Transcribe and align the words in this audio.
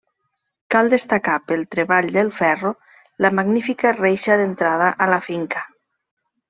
Cal 0.75 0.87
destacar, 0.93 1.35
pel 1.51 1.61
treball 1.75 2.09
del 2.17 2.33
ferro, 2.39 2.73
la 3.27 3.33
magnífica 3.41 3.93
reixa 4.01 4.43
d'entrada 4.43 4.93
a 5.07 5.13
la 5.15 5.23
finca. 5.31 5.67